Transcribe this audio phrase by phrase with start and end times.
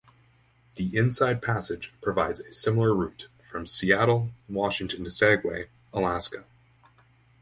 [0.77, 6.43] The "inside passage" provides a similar route from Seattle, Washington to Skagway, Alaska.